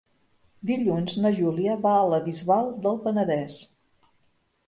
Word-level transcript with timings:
Dilluns 0.69 1.17
na 1.25 1.31
Júlia 1.39 1.75
va 1.83 1.91
a 1.99 2.07
la 2.13 2.19
Bisbal 2.29 2.71
del 2.87 2.99
Penedès. 3.05 3.59